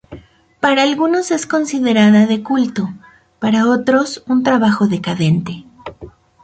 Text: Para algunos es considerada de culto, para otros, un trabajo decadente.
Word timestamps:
Para 0.59 0.81
algunos 0.81 1.29
es 1.29 1.45
considerada 1.45 2.25
de 2.25 2.41
culto, 2.41 2.89
para 3.37 3.67
otros, 3.69 4.23
un 4.25 4.41
trabajo 4.41 4.87
decadente. 4.87 5.65